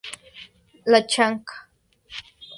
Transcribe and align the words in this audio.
La 0.87 1.05
Chanca. 1.07 1.69